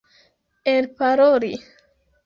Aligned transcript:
elparoli 0.73 1.53